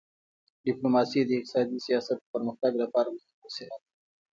ډیپلوماسي 0.65 1.21
د 1.25 1.29
اقتصادي 1.37 1.77
سیاست 1.87 2.17
د 2.19 2.23
پرمختګ 2.33 2.71
لپاره 2.83 3.09
مهمه 3.15 3.37
وسیله 3.47 3.75
ده. 3.81 3.85